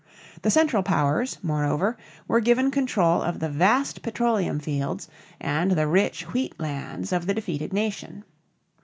The 0.41 0.49
Central 0.49 0.81
Powers, 0.81 1.37
moreover, 1.43 1.95
were 2.27 2.39
given 2.39 2.71
control 2.71 3.21
of 3.21 3.37
the 3.37 3.49
vast 3.49 4.01
petroleum 4.01 4.57
fields 4.59 5.07
and 5.39 5.73
the 5.73 5.85
rich 5.85 6.23
wheat 6.33 6.59
lands 6.59 7.13
of 7.13 7.27
the 7.27 7.35
defeated 7.35 7.71
nation. 7.71 8.23